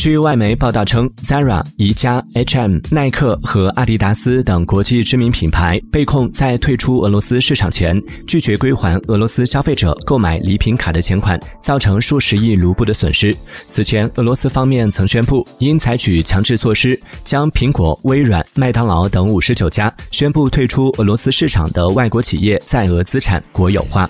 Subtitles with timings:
[0.00, 13.36] 据外媒报道称 zara 宜家 hm 耐克和阿迪达斯等国际知名品牌被控在退出俄罗斯市场前拒绝归还俄罗斯消费者购买礼品卡的钱款造成数十亿卢布的损失。
[13.68, 24.08] 此前俄罗斯方面曾宣布应采取强制措施将苹果微软麦当劳等五十九家宣布退出俄罗斯市场的外国企业在俄资产国有化。